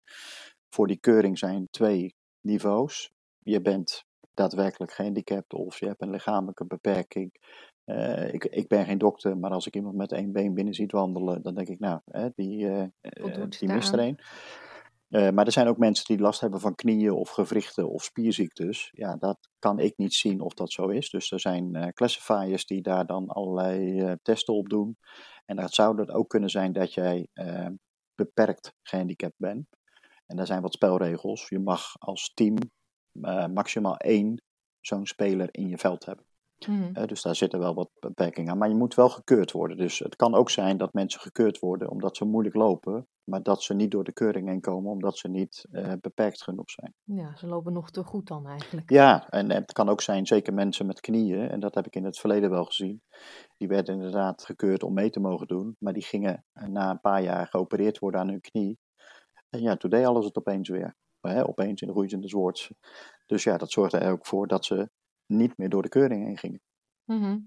Voor 0.69 0.87
die 0.87 0.99
keuring 0.99 1.37
zijn 1.37 1.67
twee 1.69 2.15
niveaus. 2.41 3.11
Je 3.39 3.61
bent 3.61 4.03
daadwerkelijk 4.33 4.91
gehandicapt 4.91 5.53
of 5.53 5.79
je 5.79 5.85
hebt 5.85 6.01
een 6.01 6.09
lichamelijke 6.09 6.65
beperking. 6.65 7.31
Uh, 7.85 8.33
ik, 8.33 8.45
ik 8.45 8.67
ben 8.67 8.85
geen 8.85 8.97
dokter, 8.97 9.37
maar 9.37 9.51
als 9.51 9.67
ik 9.67 9.75
iemand 9.75 9.95
met 9.95 10.11
één 10.11 10.31
been 10.31 10.53
binnen 10.53 10.73
ziet 10.73 10.91
wandelen, 10.91 11.41
dan 11.41 11.55
denk 11.55 11.67
ik, 11.67 11.79
nou, 11.79 11.99
hè, 12.05 12.29
die, 12.35 12.65
uh, 12.65 12.83
die 13.49 13.69
mist 13.73 13.93
er 13.93 13.99
een. 13.99 14.19
Uh, 15.09 15.29
maar 15.29 15.45
er 15.45 15.51
zijn 15.51 15.67
ook 15.67 15.77
mensen 15.77 16.05
die 16.05 16.19
last 16.19 16.41
hebben 16.41 16.59
van 16.59 16.75
knieën 16.75 17.11
of 17.11 17.29
gewrichten 17.29 17.89
of 17.89 18.03
spierziektes. 18.03 18.89
Ja, 18.93 19.15
dat 19.15 19.49
kan 19.59 19.79
ik 19.79 19.97
niet 19.97 20.13
zien 20.13 20.41
of 20.41 20.53
dat 20.53 20.71
zo 20.71 20.87
is. 20.87 21.09
Dus 21.09 21.31
er 21.31 21.39
zijn 21.39 21.93
classifiers 21.93 22.65
die 22.65 22.81
daar 22.81 23.05
dan 23.05 23.27
allerlei 23.27 24.15
testen 24.21 24.53
op 24.53 24.69
doen. 24.69 24.97
En 25.45 25.55
dat 25.55 25.73
zou 25.73 25.99
het 25.99 26.11
ook 26.11 26.29
kunnen 26.29 26.49
zijn 26.49 26.73
dat 26.73 26.93
jij 26.93 27.27
beperkt 28.15 28.73
gehandicapt 28.83 29.37
bent. 29.37 29.67
En 30.27 30.35
daar 30.35 30.45
zijn 30.45 30.61
wat 30.61 30.73
spelregels. 30.73 31.49
Je 31.49 31.59
mag 31.59 31.99
als 31.99 32.31
team 32.33 32.57
eh, 33.21 33.47
maximaal 33.47 33.97
één 33.97 34.41
zo'n 34.79 35.05
speler 35.05 35.47
in 35.51 35.67
je 35.67 35.77
veld 35.77 36.05
hebben. 36.05 36.25
Eh, 36.65 37.05
dus 37.05 37.21
daar 37.21 37.35
zitten 37.35 37.59
wel 37.59 37.73
wat 37.73 37.89
beperkingen 37.99 38.51
aan. 38.51 38.57
Maar 38.57 38.69
je 38.69 38.75
moet 38.75 38.95
wel 38.95 39.09
gekeurd 39.09 39.51
worden. 39.51 39.77
Dus 39.77 39.99
het 39.99 40.15
kan 40.15 40.35
ook 40.35 40.49
zijn 40.49 40.77
dat 40.77 40.93
mensen 40.93 41.19
gekeurd 41.21 41.59
worden 41.59 41.89
omdat 41.89 42.17
ze 42.17 42.25
moeilijk 42.25 42.55
lopen. 42.55 43.07
Maar 43.23 43.43
dat 43.43 43.63
ze 43.63 43.73
niet 43.73 43.91
door 43.91 44.03
de 44.03 44.13
keuring 44.13 44.47
heen 44.47 44.61
komen 44.61 44.91
omdat 44.91 45.17
ze 45.17 45.27
niet 45.27 45.65
eh, 45.71 45.93
beperkt 46.01 46.43
genoeg 46.43 46.69
zijn. 46.69 46.93
Ja, 47.03 47.35
ze 47.35 47.47
lopen 47.47 47.73
nog 47.73 47.91
te 47.91 48.03
goed 48.03 48.27
dan 48.27 48.47
eigenlijk. 48.47 48.89
Ja, 48.89 49.29
en 49.29 49.51
het 49.51 49.71
kan 49.71 49.89
ook 49.89 50.01
zijn, 50.01 50.25
zeker 50.25 50.53
mensen 50.53 50.85
met 50.85 50.99
knieën, 50.99 51.49
en 51.49 51.59
dat 51.59 51.75
heb 51.75 51.85
ik 51.85 51.95
in 51.95 52.05
het 52.05 52.19
verleden 52.19 52.49
wel 52.49 52.65
gezien. 52.65 53.01
Die 53.57 53.67
werden 53.67 53.95
inderdaad 53.95 54.45
gekeurd 54.45 54.83
om 54.83 54.93
mee 54.93 55.09
te 55.09 55.19
mogen 55.19 55.47
doen. 55.47 55.75
Maar 55.79 55.93
die 55.93 56.03
gingen 56.03 56.45
eh, 56.53 56.67
na 56.67 56.89
een 56.89 57.01
paar 57.01 57.21
jaar 57.21 57.47
geopereerd 57.47 57.99
worden 57.99 58.19
aan 58.19 58.29
hun 58.29 58.41
knie. 58.41 58.79
En 59.49 59.61
ja, 59.61 59.75
toen 59.75 59.89
deed 59.89 60.05
alles 60.05 60.25
het 60.25 60.37
opeens 60.37 60.69
weer. 60.69 60.95
Hè, 61.21 61.47
opeens 61.47 61.81
in 61.81 61.87
de 61.87 61.93
goede 61.93 62.09
zin 62.09 62.21
des 62.21 62.31
woords. 62.31 62.71
Dus 63.25 63.43
ja, 63.43 63.57
dat 63.57 63.71
zorgde 63.71 63.97
er 63.97 64.11
ook 64.11 64.25
voor 64.25 64.47
dat 64.47 64.65
ze 64.65 64.89
niet 65.27 65.57
meer 65.57 65.69
door 65.69 65.81
de 65.81 65.89
keuring 65.89 66.25
heen 66.25 66.37
gingen. 66.37 66.61
Mhm. 67.05 67.37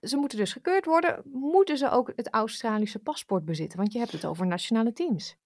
Ze 0.00 0.16
moeten 0.16 0.38
dus 0.38 0.52
gekeurd 0.52 0.84
worden. 0.84 1.22
Moeten 1.32 1.78
ze 1.78 1.90
ook 1.90 2.12
het 2.16 2.28
Australische 2.30 2.98
paspoort 2.98 3.44
bezitten? 3.44 3.78
Want 3.78 3.92
je 3.92 3.98
hebt 3.98 4.12
het 4.12 4.24
over 4.24 4.46
nationale 4.46 4.92
teams. 4.92 5.36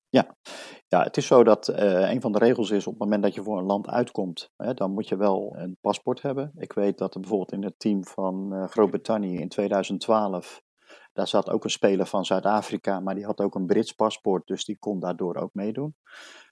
Ja, 0.89 1.03
het 1.03 1.17
is 1.17 1.27
zo 1.27 1.45
dat 1.45 1.69
eh, 1.69 2.11
een 2.11 2.21
van 2.21 2.33
de 2.33 2.39
regels 2.39 2.71
is 2.71 2.87
op 2.87 2.93
het 2.93 3.03
moment 3.03 3.23
dat 3.23 3.35
je 3.35 3.43
voor 3.43 3.59
een 3.59 3.65
land 3.65 3.89
uitkomt, 3.89 4.51
hè, 4.57 4.75
dan 4.75 4.91
moet 4.91 5.09
je 5.09 5.17
wel 5.17 5.55
een 5.57 5.77
paspoort 5.81 6.23
hebben. 6.23 6.53
Ik 6.57 6.73
weet 6.73 6.99
dat 6.99 7.15
er 7.15 7.21
bijvoorbeeld 7.21 7.53
in 7.53 7.65
het 7.65 7.79
team 7.79 8.05
van 8.05 8.55
eh, 8.55 8.69
Groot-Brittannië 8.69 9.39
in 9.39 9.49
2012, 9.49 10.63
daar 11.13 11.29
zat 11.29 11.51
ook 11.51 11.65
een 11.65 11.71
speler 11.71 12.07
van 12.07 12.25
Zuid-Afrika, 12.25 13.01
maar 13.01 13.15
die 13.15 13.25
had 13.25 13.41
ook 13.41 13.55
een 13.55 13.67
Brits 13.67 13.93
paspoort, 13.93 14.47
dus 14.47 14.65
die 14.65 14.79
kon 14.79 15.01
daardoor 15.01 15.37
ook 15.37 15.55
meedoen. 15.55 15.95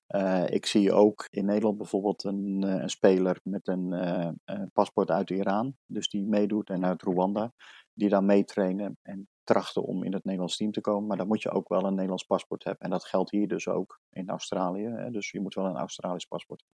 Eh, 0.07 0.45
ik 0.51 0.67
zie 0.67 0.93
ook 0.93 1.27
in 1.31 1.45
Nederland 1.45 1.77
bijvoorbeeld 1.79 2.25
een, 2.25 2.65
eh, 2.65 2.75
een 2.83 2.91
speler 2.91 3.41
met 3.43 3.69
een 3.69 3.93
eh, 3.93 4.31
een 4.45 4.71
paspoort 4.73 5.11
uit 5.11 5.31
Iran, 5.31 5.77
dus 5.87 6.09
die 6.09 6.23
meedoet, 6.25 6.71
en 6.71 6.85
uit 6.85 7.03
Rwanda, 7.03 7.53
die 7.95 8.09
dan 8.09 8.25
meetrainen 8.27 8.99
en 9.03 9.29
trachten 9.45 9.83
om 9.83 10.05
in 10.05 10.13
het 10.13 10.25
Nederlands 10.25 10.57
team 10.57 10.73
te 10.73 10.81
komen. 10.81 11.07
Maar 11.07 11.17
dan 11.17 11.27
moet 11.27 11.43
je 11.43 11.51
ook 11.51 11.69
wel 11.69 11.85
een 11.85 11.93
Nederlands 11.95 12.25
paspoort 12.25 12.65
hebben. 12.65 12.83
En 12.83 12.91
dat 12.91 13.05
geldt 13.05 13.31
hier 13.31 13.49
dus 13.49 13.69
ook 13.69 14.01
in 14.11 14.29
Australië. 14.29 14.85
Hè? 14.87 15.11
Dus 15.11 15.31
je 15.31 15.41
moet 15.41 15.55
wel 15.55 15.65
een 15.67 15.77
Australisch 15.77 16.27
paspoort 16.27 16.61
hebben. 16.61 16.75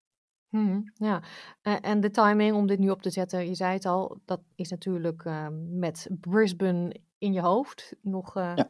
Mhm, 0.50 0.82
ja, 0.94 1.24
en 1.62 2.00
de 2.02 2.10
timing 2.12 2.56
om 2.56 2.68
dit 2.68 2.80
nu 2.80 2.90
op 2.90 3.02
te 3.02 3.10
zetten, 3.10 3.48
je 3.48 3.56
zei 3.56 3.74
het 3.74 3.86
al, 3.86 4.22
dat 4.26 4.42
is 4.56 4.70
natuurlijk 4.70 5.26
eh, 5.26 5.48
met 5.70 6.08
Brisbane 6.20 6.96
in 7.18 7.34
je 7.34 7.42
hoofd 7.42 7.96
nog 8.02 8.34
Ja. 8.34 8.70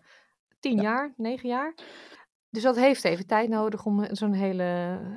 tien 0.60 0.76
Ja. 0.76 0.82
jaar, 0.82 1.14
negen 1.18 1.50
jaar. 1.50 1.74
Dus 2.52 2.64
dat 2.64 2.76
heeft 2.76 3.04
even 3.04 3.28
tijd 3.28 3.50
nodig 3.50 3.86
om 3.86 4.04
eh, 4.04 4.10
zo'n 4.12 4.34
hele, 4.34 4.64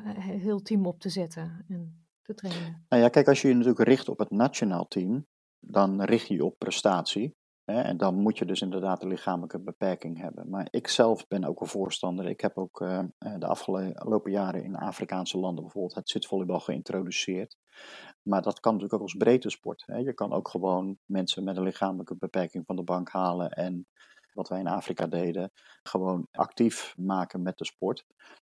eh, 0.05 0.25
heel 0.25 0.63
team 0.63 0.87
op 0.87 1.01
te 1.01 1.09
zetten 1.09 1.65
en 1.69 2.07
te 2.23 2.35
trainen. 2.35 2.85
Nou 2.89 3.03
ja, 3.03 3.09
kijk, 3.09 3.29
als 3.29 3.43
je 3.43 3.49
je 3.49 3.55
natuurlijk 3.55 3.89
richt 3.89 4.09
op 4.09 4.19
het 4.19 4.31
nationaal 4.31 4.89
team, 4.89 5.27
dan 5.59 6.03
richt 6.03 6.29
je 6.29 6.35
je 6.35 6.45
op 6.45 6.59
prestatie. 6.59 7.37
Hè, 7.65 7.81
en 7.81 7.97
dan 7.97 8.15
moet 8.15 8.39
je 8.39 8.45
dus 8.45 8.61
inderdaad 8.61 9.03
een 9.03 9.09
lichamelijke 9.09 9.61
beperking 9.61 10.19
hebben. 10.21 10.49
Maar 10.51 10.69
ik 10.71 10.89
zelf 10.89 11.27
ben 11.29 11.45
ook 11.45 11.61
een 11.61 11.67
voorstander. 11.67 12.29
Ik 12.29 12.41
heb 12.41 12.59
ook 12.59 12.81
eh, 12.81 13.05
de 13.39 13.47
afgelopen 13.47 14.31
jaren 14.31 14.65
in 14.65 14.77
Afrikaanse 14.77 15.39
landen 15.39 15.63
bijvoorbeeld 15.65 15.95
het 15.95 16.09
zitvolleybal 16.09 16.61
geïntroduceerd. 16.61 17.57
Maar 18.23 18.43
dat 18.43 18.61
kan 18.61 18.73
natuurlijk 18.73 19.01
ook 19.01 19.09
als 19.09 19.17
breedte 19.17 19.51
sport. 19.51 19.83
Hè. 19.87 19.97
Je 19.97 20.13
kan 20.13 20.33
ook 20.33 20.49
gewoon 20.49 20.99
mensen 21.05 21.45
met 21.45 21.57
een 21.57 21.63
lichamelijke 21.63 22.17
beperking 22.17 22.67
van 22.67 22.77
de 22.77 22.83
bank 22.83 23.11
halen 23.11 23.51
en 23.51 23.87
wat 24.35 24.49
wij 24.49 24.59
in 24.59 24.67
Afrika 24.67 25.07
deden, 25.07 25.51
gewoon 25.83 26.27
actief 26.31 26.95
maken 26.97 27.43
met 27.43 27.59
de 27.59 27.65
sport. 27.65 28.05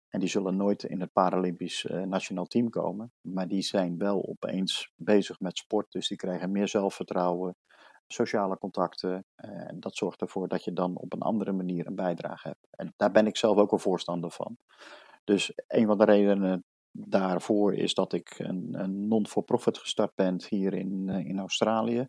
En 0.09 0.19
die 0.19 0.29
zullen 0.29 0.55
nooit 0.55 0.83
in 0.83 1.01
het 1.01 1.11
Paralympisch 1.13 1.85
eh, 1.85 2.01
nationaal 2.01 2.45
team 2.45 2.69
komen. 2.69 3.11
Maar 3.21 3.47
die 3.47 3.61
zijn 3.61 3.97
wel 3.97 4.25
opeens 4.27 4.91
bezig 4.95 5.39
met 5.39 5.57
sport. 5.57 5.91
Dus 5.91 6.07
die 6.07 6.17
krijgen 6.17 6.51
meer 6.51 6.67
zelfvertrouwen, 6.67 7.55
sociale 8.07 8.57
contacten. 8.57 9.25
eh, 9.35 9.67
En 9.69 9.79
dat 9.79 9.95
zorgt 9.95 10.21
ervoor 10.21 10.47
dat 10.47 10.63
je 10.63 10.73
dan 10.73 10.97
op 10.97 11.13
een 11.13 11.21
andere 11.21 11.51
manier 11.51 11.87
een 11.87 11.95
bijdrage 11.95 12.47
hebt. 12.47 12.67
En 12.71 12.93
daar 12.97 13.11
ben 13.11 13.27
ik 13.27 13.37
zelf 13.37 13.57
ook 13.57 13.71
een 13.71 13.79
voorstander 13.79 14.31
van. 14.31 14.57
Dus 15.23 15.51
een 15.67 15.85
van 15.85 15.97
de 15.97 16.05
redenen 16.05 16.63
daarvoor 16.91 17.73
is 17.73 17.93
dat 17.93 18.13
ik 18.13 18.39
een, 18.39 18.69
een 18.71 19.07
non-for-profit 19.07 19.77
gestart 19.77 20.15
ben 20.15 20.41
hier 20.49 20.73
in, 20.73 21.09
eh, 21.09 21.25
in 21.25 21.39
Australië. 21.39 22.07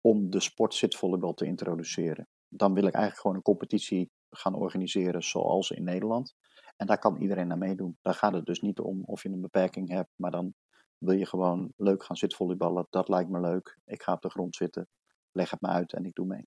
Om 0.00 0.30
de 0.30 0.40
sport 0.40 0.74
zitvolleybal 0.74 1.34
te 1.34 1.44
introduceren. 1.44 2.26
Dan 2.56 2.74
wil 2.74 2.86
ik 2.86 2.92
eigenlijk 2.92 3.20
gewoon 3.20 3.36
een 3.36 3.42
competitie 3.42 4.10
gaan 4.30 4.54
organiseren 4.54 5.22
zoals 5.22 5.70
in 5.70 5.84
Nederland. 5.84 6.34
En 6.76 6.86
daar 6.86 6.98
kan 6.98 7.16
iedereen 7.16 7.52
aan 7.52 7.58
meedoen. 7.58 7.98
Daar 8.02 8.14
gaat 8.14 8.32
het 8.32 8.46
dus 8.46 8.60
niet 8.60 8.78
om 8.78 9.02
of 9.04 9.22
je 9.22 9.28
een 9.28 9.40
beperking 9.40 9.88
hebt, 9.88 10.10
maar 10.16 10.30
dan 10.30 10.54
wil 10.98 11.14
je 11.14 11.26
gewoon 11.26 11.72
leuk 11.76 12.04
gaan 12.04 12.16
zitvolleyballen. 12.16 12.86
Dat 12.90 13.08
lijkt 13.08 13.30
me 13.30 13.40
leuk. 13.40 13.78
Ik 13.84 14.02
ga 14.02 14.12
op 14.12 14.22
de 14.22 14.30
grond 14.30 14.56
zitten, 14.56 14.88
leg 15.32 15.50
het 15.50 15.60
me 15.60 15.68
uit 15.68 15.92
en 15.92 16.04
ik 16.04 16.14
doe 16.14 16.26
mee. 16.26 16.46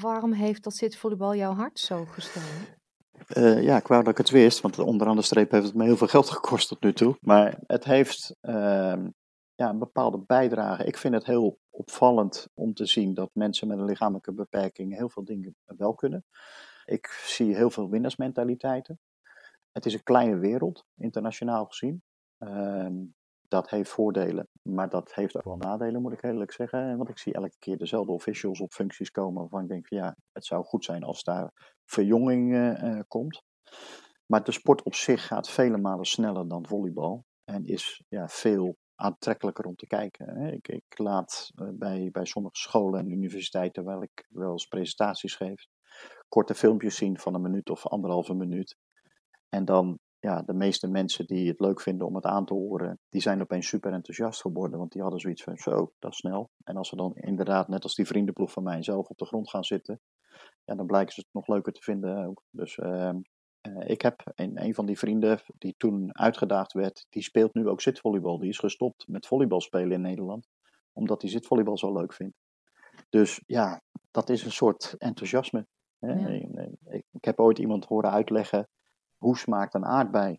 Waarom 0.00 0.32
heeft 0.32 0.64
dat 0.64 0.74
zitvolleybal 0.74 1.34
jouw 1.34 1.52
hart 1.52 1.78
zo 1.78 2.04
gestolen? 2.04 2.66
Eh, 3.26 3.62
ja, 3.62 3.76
ik 3.76 3.86
wou 3.86 4.02
dat 4.02 4.12
ik 4.12 4.18
het 4.18 4.30
wist, 4.30 4.60
want 4.60 4.78
onderaan 4.78 5.16
de 5.16 5.22
streep 5.22 5.50
heeft 5.50 5.64
het 5.64 5.74
me 5.74 5.84
heel 5.84 5.96
veel 5.96 6.06
geld 6.06 6.30
gekost 6.30 6.68
tot 6.68 6.82
nu 6.82 6.92
toe. 6.92 7.16
Maar 7.20 7.58
het 7.66 7.84
heeft 7.84 8.36
ehm, 8.40 9.08
ja, 9.56 9.68
een 9.68 9.78
bepaalde 9.78 10.18
bijdrage. 10.18 10.84
Ik 10.84 10.96
vind 10.96 11.14
het 11.14 11.26
heel 11.26 11.58
opvallend 11.70 12.48
om 12.54 12.74
te 12.74 12.86
zien 12.86 13.14
dat 13.14 13.30
mensen 13.32 13.68
met 13.68 13.78
een 13.78 13.84
lichamelijke 13.84 14.32
beperking 14.32 14.96
heel 14.96 15.08
veel 15.08 15.24
dingen 15.24 15.56
wel 15.64 15.94
kunnen. 15.94 16.24
Ik 16.84 17.06
zie 17.06 17.54
heel 17.54 17.70
veel 17.70 17.90
winnersmentaliteiten. 17.90 18.98
Het 19.72 19.86
is 19.86 19.94
een 19.94 20.02
kleine 20.02 20.36
wereld, 20.38 20.84
internationaal 20.96 21.64
gezien. 21.64 22.02
Ehm, 22.38 22.94
dat 23.48 23.70
heeft 23.70 23.90
voordelen, 23.90 24.48
maar 24.62 24.88
dat 24.88 25.14
heeft 25.14 25.36
ook 25.36 25.44
wel 25.44 25.56
nadelen, 25.56 26.02
moet 26.02 26.12
ik 26.12 26.22
eerlijk 26.22 26.52
zeggen. 26.52 26.96
Want 26.96 27.08
ik 27.08 27.18
zie 27.18 27.32
elke 27.32 27.56
keer 27.58 27.78
dezelfde 27.78 28.12
officials 28.12 28.60
op 28.60 28.72
functies 28.72 29.10
komen 29.10 29.40
waarvan 29.40 29.62
ik 29.62 29.68
denk 29.68 29.88
van 29.88 29.96
ja, 29.96 30.16
het 30.32 30.44
zou 30.44 30.64
goed 30.64 30.84
zijn 30.84 31.02
als 31.02 31.22
daar 31.22 31.76
verjonging 31.84 32.54
eh, 32.54 32.82
eh, 32.82 33.00
komt. 33.08 33.42
Maar 34.26 34.44
de 34.44 34.52
sport 34.52 34.82
op 34.82 34.94
zich 34.94 35.26
gaat 35.26 35.50
vele 35.50 35.76
malen 35.76 36.06
sneller 36.06 36.48
dan 36.48 36.66
volleybal 36.66 37.24
en 37.44 37.64
is 37.66 38.02
ja, 38.08 38.28
veel 38.28 38.76
aantrekkelijker 38.96 39.64
om 39.64 39.76
te 39.76 39.86
kijken. 39.86 40.52
Ik, 40.52 40.68
ik 40.68 40.98
laat 40.98 41.50
eh, 41.54 41.68
bij, 41.72 42.08
bij 42.12 42.24
sommige 42.24 42.56
scholen 42.56 43.00
en 43.00 43.10
universiteiten, 43.10 43.84
waar 43.84 44.02
ik 44.02 44.26
wel 44.28 44.50
eens 44.50 44.66
presentaties 44.66 45.34
geef, 45.34 45.66
korte 46.28 46.54
filmpjes 46.54 46.96
zien 46.96 47.18
van 47.18 47.34
een 47.34 47.42
minuut 47.42 47.70
of 47.70 47.86
anderhalve 47.86 48.34
minuut. 48.34 48.76
En 49.48 49.64
dan, 49.64 49.98
ja, 50.18 50.42
de 50.42 50.54
meeste 50.54 50.88
mensen 50.88 51.26
die 51.26 51.48
het 51.48 51.60
leuk 51.60 51.80
vinden 51.80 52.06
om 52.06 52.14
het 52.14 52.24
aan 52.24 52.44
te 52.44 52.54
horen, 52.54 52.98
die 53.08 53.20
zijn 53.20 53.40
opeens 53.40 53.68
super 53.68 53.92
enthousiast 53.92 54.40
geworden. 54.40 54.78
Want 54.78 54.92
die 54.92 55.02
hadden 55.02 55.20
zoiets 55.20 55.42
van, 55.42 55.56
zo, 55.56 55.92
dat 55.98 56.12
is 56.12 56.18
snel. 56.18 56.50
En 56.64 56.76
als 56.76 56.88
ze 56.88 56.96
dan 56.96 57.16
inderdaad, 57.16 57.68
net 57.68 57.82
als 57.82 57.94
die 57.94 58.06
vriendenploeg 58.06 58.52
van 58.52 58.62
mij, 58.62 58.82
zelf 58.82 59.08
op 59.08 59.18
de 59.18 59.26
grond 59.26 59.50
gaan 59.50 59.64
zitten, 59.64 60.00
ja, 60.64 60.74
dan 60.74 60.86
blijken 60.86 61.14
ze 61.14 61.20
het 61.20 61.28
nog 61.32 61.46
leuker 61.46 61.72
te 61.72 61.82
vinden 61.82 62.26
ook. 62.26 62.42
Dus 62.50 62.78
ehm, 62.78 63.16
eh, 63.16 63.20
ik 63.86 64.02
heb 64.02 64.22
een, 64.34 64.62
een 64.62 64.74
van 64.74 64.86
die 64.86 64.98
vrienden 64.98 65.40
die 65.58 65.74
toen 65.76 66.18
uitgedaagd 66.18 66.72
werd, 66.72 67.06
die 67.08 67.22
speelt 67.22 67.54
nu 67.54 67.68
ook 67.68 67.80
zitvolleybal. 67.80 68.38
Die 68.38 68.48
is 68.48 68.58
gestopt 68.58 69.08
met 69.08 69.26
volleybal 69.26 69.60
spelen 69.60 69.92
in 69.92 70.00
Nederland, 70.00 70.48
omdat 70.92 71.20
hij 71.20 71.30
zitvolleybal 71.30 71.78
zo 71.78 71.92
leuk 71.92 72.12
vindt. 72.12 72.36
Dus 73.08 73.40
ja, 73.46 73.82
dat 74.10 74.28
is 74.28 74.44
een 74.44 74.52
soort 74.52 74.94
enthousiasme. 74.98 75.66
Hè? 75.98 76.12
Ja. 76.12 76.28
Eh, 76.28 77.00
Ik, 77.10 77.24
heb 77.24 77.40
ooit 77.40 77.58
iemand 77.58 77.84
horen 77.84 78.10
uitleggen, 78.10 78.68
hoe 79.16 79.36
smaakt 79.36 79.74
een 79.74 79.84
aardbei? 79.84 80.38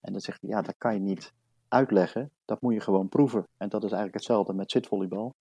En 0.00 0.12
dan 0.12 0.20
zegt 0.20 0.40
hij, 0.40 0.50
ja, 0.50 0.62
dat 0.62 0.74
kan 0.78 0.94
je 0.94 1.00
niet 1.00 1.32
uitleggen, 1.68 2.32
dat 2.44 2.60
moet 2.60 2.74
je 2.74 2.80
gewoon 2.80 3.08
proeven. 3.08 3.48
En 3.56 3.68
dat 3.68 3.84
is 3.84 3.90
eigenlijk 3.90 4.14
hetzelfde 4.14 4.52
met 4.52 4.70
zitvolleybal. 4.70 5.34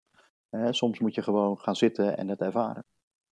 Soms 0.69 0.99
moet 0.99 1.15
je 1.15 1.21
gewoon 1.21 1.59
gaan 1.59 1.75
zitten 1.75 2.17
en 2.17 2.27
het 2.27 2.41
ervaren. 2.41 2.85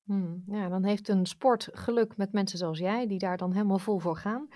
Hmm, 0.08 0.44
ja, 0.48 0.70
dan 0.70 0.84
heeft 0.84 1.08
een 1.08 1.26
sport 1.26 1.70
geluk 1.72 2.18
met 2.18 2.32
mensen 2.32 2.58
zoals 2.58 2.80
jij, 2.80 3.08
die 3.08 3.20
daar 3.20 3.38
dan 3.38 3.52
helemaal 3.52 3.80
vol 3.80 4.00
voor 4.00 4.18
gaan. 4.18 4.48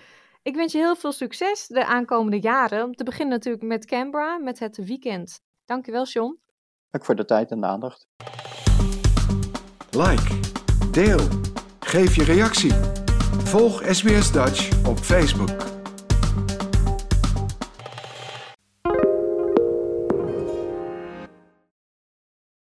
Ik 0.42 0.54
wens 0.54 0.72
je 0.72 0.78
heel 0.78 0.96
veel 0.96 1.12
succes 1.12 1.66
de 1.66 1.86
aankomende 1.86 2.40
jaren. 2.40 2.84
Om 2.84 2.94
te 2.94 3.04
beginnen 3.04 3.34
natuurlijk 3.34 3.64
met 3.64 3.86
Canberra, 3.86 4.38
met 4.38 4.58
het 4.58 4.76
weekend. 4.76 5.40
Dankjewel, 5.64 6.04
John. 6.04 6.40
Dank 6.90 7.04
voor 7.04 7.14
de 7.14 7.24
tijd 7.24 7.50
en 7.50 7.60
de 7.60 7.66
aandacht. 7.66 8.08
Like, 9.90 10.40
deel, 10.90 11.28
geef 11.80 12.16
je 12.16 12.24
reactie. 12.24 12.72
Volg 13.44 13.82
SBS 13.94 14.32
Dutch 14.32 14.86
op 14.86 14.98
Facebook. 14.98 15.71